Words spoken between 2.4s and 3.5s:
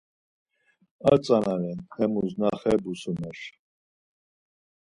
xe busumer.